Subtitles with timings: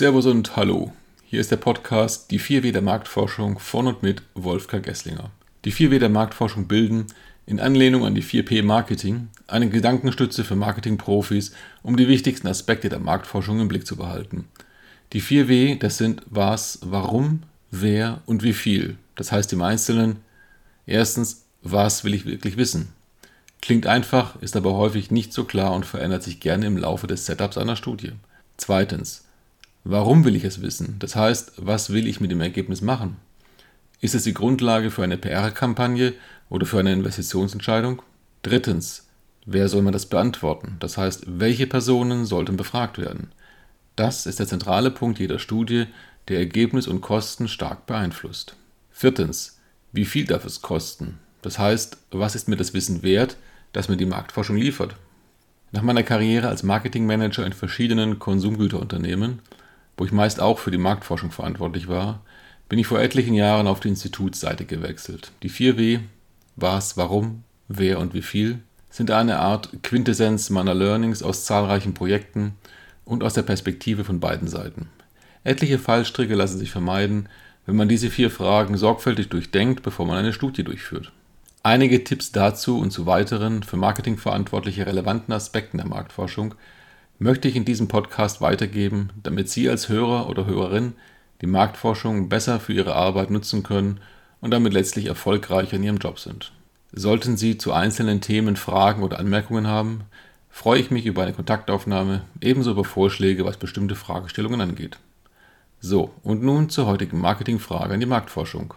[0.00, 0.94] Servus und Hallo.
[1.26, 5.30] Hier ist der Podcast Die 4W der Marktforschung von und mit Wolfgang Gesslinger.
[5.66, 7.08] Die 4W der Marktforschung bilden,
[7.44, 11.52] in Anlehnung an die 4P Marketing, eine Gedankenstütze für Marketingprofis,
[11.82, 14.48] um die wichtigsten Aspekte der Marktforschung im Blick zu behalten.
[15.12, 18.96] Die 4W, das sind was, warum, wer und wie viel.
[19.16, 20.20] Das heißt im Einzelnen,
[20.86, 22.88] erstens, was will ich wirklich wissen?
[23.60, 27.26] Klingt einfach, ist aber häufig nicht so klar und verändert sich gerne im Laufe des
[27.26, 28.12] Setups einer Studie.
[28.56, 29.26] Zweitens,
[29.84, 30.96] warum will ich es wissen?
[30.98, 33.16] Das heißt, was will ich mit dem Ergebnis machen?
[34.00, 36.14] Ist es die Grundlage für eine PR-Kampagne
[36.48, 38.02] oder für eine Investitionsentscheidung?
[38.42, 39.08] Drittens,
[39.44, 40.76] wer soll man das beantworten?
[40.80, 43.32] Das heißt, welche Personen sollten befragt werden?
[43.96, 45.86] Das ist der zentrale Punkt jeder Studie,
[46.28, 48.56] der Ergebnis und Kosten stark beeinflusst.
[48.90, 49.60] Viertens,
[49.92, 51.18] wie viel darf es kosten?
[51.42, 53.36] Das heißt, was ist mir das Wissen wert,
[53.72, 54.94] das mir die Marktforschung liefert?
[55.72, 59.40] Nach meiner Karriere als Marketingmanager in verschiedenen Konsumgüterunternehmen,
[60.00, 62.22] wo ich meist auch für die Marktforschung verantwortlich war,
[62.70, 65.30] bin ich vor etlichen Jahren auf die Institutsseite gewechselt.
[65.42, 66.00] Die 4W,
[66.56, 72.54] was, warum, wer und wie viel, sind eine Art Quintessenz meiner Learnings aus zahlreichen Projekten
[73.04, 74.88] und aus der Perspektive von beiden Seiten.
[75.44, 77.28] Etliche Fallstricke lassen sich vermeiden,
[77.66, 81.12] wenn man diese vier Fragen sorgfältig durchdenkt, bevor man eine Studie durchführt.
[81.62, 86.54] Einige Tipps dazu und zu weiteren für Marketingverantwortliche relevanten Aspekten der Marktforschung
[87.20, 90.94] möchte ich in diesem Podcast weitergeben, damit Sie als Hörer oder Hörerin
[91.42, 94.00] die Marktforschung besser für Ihre Arbeit nutzen können
[94.40, 96.50] und damit letztlich erfolgreicher in Ihrem Job sind.
[96.92, 100.00] Sollten Sie zu einzelnen Themen Fragen oder Anmerkungen haben,
[100.48, 104.98] freue ich mich über eine Kontaktaufnahme, ebenso über Vorschläge, was bestimmte Fragestellungen angeht.
[105.78, 108.74] So, und nun zur heutigen Marketingfrage an die Marktforschung.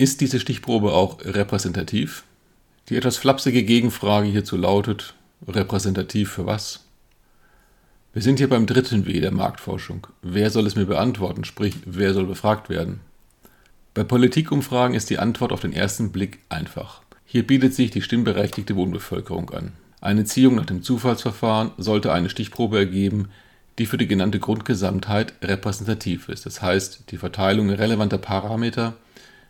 [0.00, 2.22] Ist diese Stichprobe auch repräsentativ?
[2.88, 5.14] Die etwas flapsige Gegenfrage hierzu lautet,
[5.48, 6.84] repräsentativ für was?
[8.12, 10.06] Wir sind hier beim dritten W der Marktforschung.
[10.22, 13.00] Wer soll es mir beantworten, sprich, wer soll befragt werden?
[13.92, 17.02] Bei Politikumfragen ist die Antwort auf den ersten Blick einfach.
[17.24, 19.72] Hier bietet sich die stimmberechtigte Wohnbevölkerung an.
[20.00, 23.30] Eine Ziehung nach dem Zufallsverfahren sollte eine Stichprobe ergeben,
[23.80, 26.46] die für die genannte Grundgesamtheit repräsentativ ist.
[26.46, 28.94] Das heißt, die Verteilung relevanter Parameter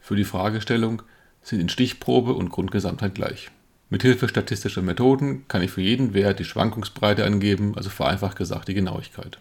[0.00, 1.02] für die Fragestellung
[1.42, 3.50] sind in Stichprobe und Grundgesamtheit gleich.
[3.90, 8.74] Mithilfe statistischer Methoden kann ich für jeden Wert die Schwankungsbreite angeben, also vereinfacht gesagt die
[8.74, 9.38] Genauigkeit.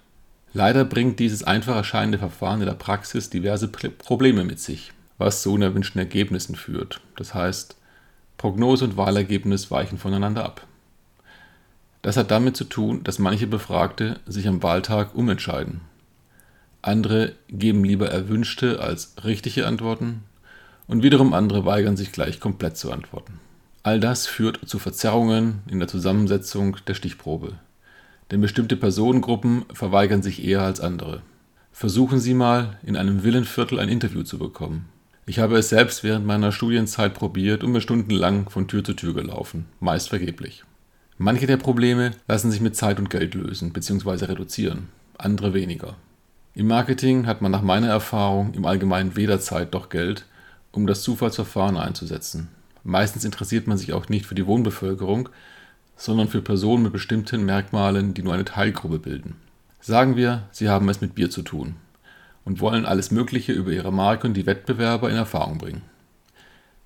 [0.53, 5.53] Leider bringt dieses einfach erscheinende Verfahren in der Praxis diverse Probleme mit sich, was zu
[5.53, 7.01] unerwünschten Ergebnissen führt.
[7.15, 7.75] Das heißt,
[8.37, 10.65] Prognose und Wahlergebnis weichen voneinander ab.
[12.01, 15.81] Das hat damit zu tun, dass manche Befragte sich am Wahltag umentscheiden.
[16.81, 20.23] Andere geben lieber erwünschte als richtige Antworten
[20.89, 23.39] und wiederum andere weigern sich gleich komplett zu antworten.
[23.83, 27.53] All das führt zu Verzerrungen in der Zusammensetzung der Stichprobe.
[28.31, 31.21] Denn bestimmte Personengruppen verweigern sich eher als andere.
[31.71, 34.89] Versuchen Sie mal, in einem Villenviertel ein Interview zu bekommen.
[35.25, 39.13] Ich habe es selbst während meiner Studienzeit probiert und mir stundenlang von Tür zu Tür
[39.13, 40.63] gelaufen, meist vergeblich.
[41.19, 44.25] Manche der Probleme lassen sich mit Zeit und Geld lösen bzw.
[44.25, 45.97] reduzieren, andere weniger.
[46.55, 50.25] Im Marketing hat man nach meiner Erfahrung im Allgemeinen weder Zeit noch Geld,
[50.71, 52.49] um das Zufallsverfahren einzusetzen.
[52.83, 55.29] Meistens interessiert man sich auch nicht für die Wohnbevölkerung,
[55.95, 59.35] sondern für Personen mit bestimmten Merkmalen, die nur eine Teilgruppe bilden.
[59.81, 61.75] Sagen wir, Sie haben es mit Bier zu tun
[62.45, 65.81] und wollen alles Mögliche über Ihre Marke und die Wettbewerber in Erfahrung bringen.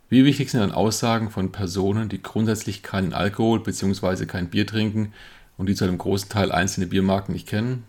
[0.09, 4.25] Wie wichtig sind dann Aussagen von Personen, die grundsätzlich keinen Alkohol bzw.
[4.25, 5.13] kein Bier trinken
[5.57, 7.83] und die zu einem großen Teil einzelne Biermarken nicht kennen?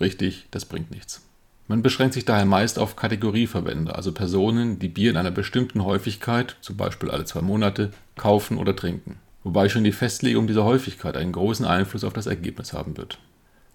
[0.00, 1.22] Richtig, das bringt nichts.
[1.66, 6.56] Man beschränkt sich daher meist auf Kategorieverwender, also Personen, die Bier in einer bestimmten Häufigkeit,
[6.60, 9.16] zum Beispiel alle zwei Monate, kaufen oder trinken.
[9.44, 13.18] Wobei schon die Festlegung dieser Häufigkeit einen großen Einfluss auf das Ergebnis haben wird.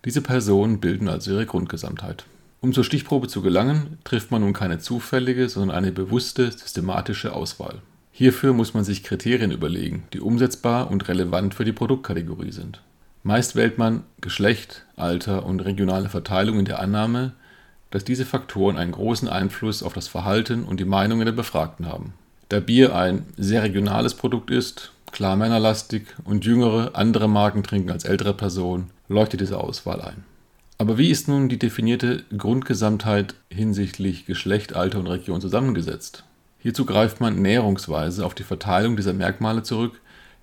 [0.05, 2.25] Diese Personen bilden also ihre Grundgesamtheit.
[2.61, 7.81] Um zur Stichprobe zu gelangen, trifft man nun keine zufällige, sondern eine bewusste, systematische Auswahl.
[8.11, 12.81] Hierfür muss man sich Kriterien überlegen, die umsetzbar und relevant für die Produktkategorie sind.
[13.23, 17.33] Meist wählt man Geschlecht, Alter und regionale Verteilung in der Annahme,
[17.91, 22.13] dass diese Faktoren einen großen Einfluss auf das Verhalten und die Meinungen der Befragten haben.
[22.49, 28.05] Da Bier ein sehr regionales Produkt ist, klar männerlastig und jüngere andere Marken trinken als
[28.05, 30.23] ältere Personen, leuchtet diese Auswahl ein.
[30.77, 36.23] Aber wie ist nun die definierte Grundgesamtheit hinsichtlich Geschlecht, Alter und Region zusammengesetzt?
[36.59, 39.99] Hierzu greift man näherungsweise auf die Verteilung dieser Merkmale zurück,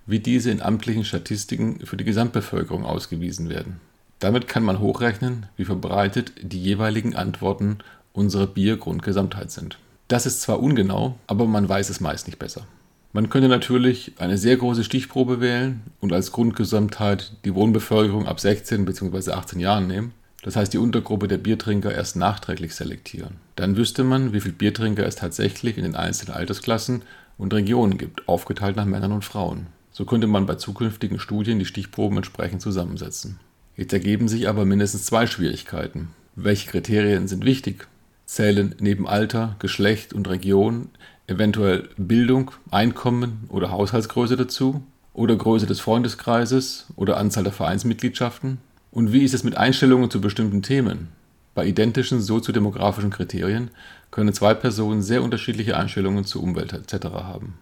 [0.06, 3.80] wie diese in amtlichen Statistiken für die Gesamtbevölkerung ausgewiesen werden.
[4.18, 7.78] Damit kann man hochrechnen, wie verbreitet die jeweiligen Antworten
[8.12, 9.78] unserer Biergrundgesamtheit sind.
[10.08, 12.66] Das ist zwar ungenau, aber man weiß es meist nicht besser.
[13.12, 18.84] Man könnte natürlich eine sehr große Stichprobe wählen und als Grundgesamtheit die Wohnbevölkerung ab 16
[18.84, 19.32] bzw.
[19.32, 20.12] 18 Jahren nehmen.
[20.42, 23.36] Das heißt, die Untergruppe der Biertrinker erst nachträglich selektieren.
[23.56, 27.02] Dann wüsste man, wie viele Biertrinker es tatsächlich in den einzelnen Altersklassen
[27.38, 29.66] und Regionen gibt, aufgeteilt nach Männern und Frauen.
[29.90, 33.40] So könnte man bei zukünftigen Studien die Stichproben entsprechend zusammensetzen.
[33.76, 36.08] Jetzt ergeben sich aber mindestens zwei Schwierigkeiten.
[36.34, 37.86] Welche Kriterien sind wichtig?
[38.24, 40.88] Zählen neben Alter, Geschlecht und Region
[41.26, 44.82] eventuell Bildung, Einkommen oder Haushaltsgröße dazu?
[45.12, 48.58] Oder Größe des Freundeskreises oder Anzahl der Vereinsmitgliedschaften?
[48.90, 51.08] Und wie ist es mit Einstellungen zu bestimmten Themen?
[51.54, 53.70] Bei identischen soziodemografischen Kriterien
[54.10, 57.06] können zwei Personen sehr unterschiedliche Einstellungen zu Umwelt etc.
[57.06, 57.54] haben.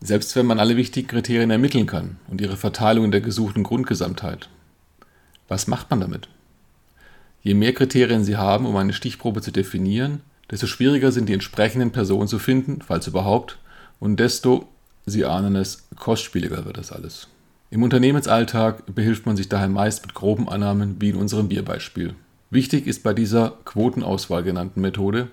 [0.00, 4.48] Selbst wenn man alle wichtigen Kriterien ermitteln kann und ihre Verteilung in der gesuchten Grundgesamtheit.
[5.48, 6.28] Was macht man damit?
[7.42, 10.20] Je mehr Kriterien Sie haben, um eine Stichprobe zu definieren,
[10.50, 13.58] desto schwieriger sind die entsprechenden Personen zu finden, falls überhaupt,
[14.00, 14.68] und desto,
[15.06, 17.28] Sie ahnen es, kostspieliger wird das alles.
[17.70, 22.14] Im Unternehmensalltag behilft man sich daher meist mit groben Annahmen wie in unserem Bierbeispiel.
[22.50, 25.28] Wichtig ist bei dieser Quotenauswahl genannten Methode,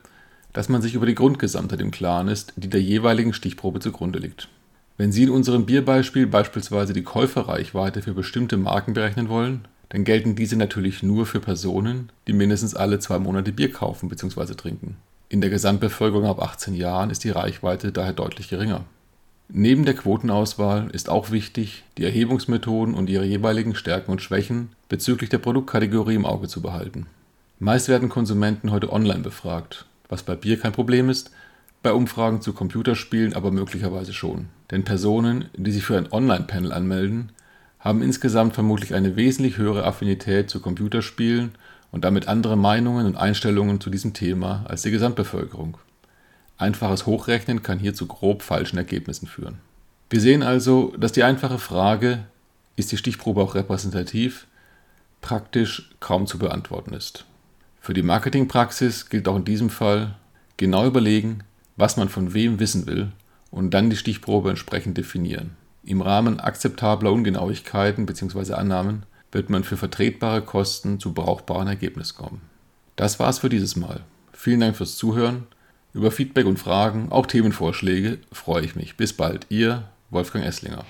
[0.52, 4.50] dass man sich über die Grundgesamtheit im Klaren ist, die der jeweiligen Stichprobe zugrunde liegt.
[4.98, 10.36] Wenn Sie in unserem Bierbeispiel beispielsweise die Käuferreichweite für bestimmte Marken berechnen wollen, dann gelten
[10.36, 14.56] diese natürlich nur für Personen, die mindestens alle zwei Monate Bier kaufen bzw.
[14.56, 14.98] trinken.
[15.30, 18.86] In der Gesamtbevölkerung ab 18 Jahren ist die Reichweite daher deutlich geringer.
[19.50, 25.30] Neben der Quotenauswahl ist auch wichtig, die Erhebungsmethoden und ihre jeweiligen Stärken und Schwächen bezüglich
[25.30, 27.06] der Produktkategorie im Auge zu behalten.
[27.60, 31.30] Meist werden Konsumenten heute online befragt, was bei Bier kein Problem ist,
[31.84, 34.48] bei Umfragen zu Computerspielen aber möglicherweise schon.
[34.72, 37.32] Denn Personen, die sich für ein Online-Panel anmelden,
[37.84, 41.52] haben insgesamt vermutlich eine wesentlich höhere Affinität zu Computerspielen
[41.92, 45.78] und damit andere Meinungen und Einstellungen zu diesem Thema als die Gesamtbevölkerung.
[46.58, 49.58] Einfaches Hochrechnen kann hier zu grob falschen Ergebnissen führen.
[50.10, 52.26] Wir sehen also, dass die einfache Frage,
[52.78, 54.48] ist die Stichprobe auch repräsentativ,
[55.20, 57.26] praktisch kaum zu beantworten ist.
[57.82, 60.16] Für die Marketingpraxis gilt auch in diesem Fall
[60.56, 61.40] genau überlegen,
[61.76, 63.12] was man von wem wissen will
[63.52, 65.58] und dann die Stichprobe entsprechend definieren.
[65.86, 68.54] Im Rahmen akzeptabler Ungenauigkeiten bzw.
[68.54, 72.42] Annahmen wird man für vertretbare Kosten zu brauchbaren Ergebnissen kommen.
[72.96, 74.02] Das war's für dieses Mal.
[74.32, 75.48] Vielen Dank fürs Zuhören
[75.94, 78.98] über Feedback und Fragen, auch Themenvorschläge, freue ich mich.
[78.98, 80.86] Bis bald, Ihr Wolfgang Esslinger.